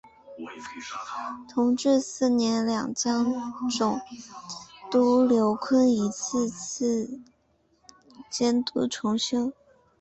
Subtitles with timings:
[1.47, 3.23] 同治四年两江
[3.69, 4.01] 总
[4.89, 7.19] 督刘坤一再次
[8.31, 9.51] 监督重修。